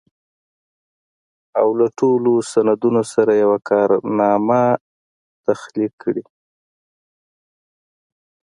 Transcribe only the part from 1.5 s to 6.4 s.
او له ټولو سندونو سره يوه کارنامه تخليق کړي.